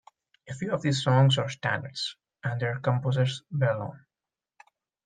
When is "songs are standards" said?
1.03-2.15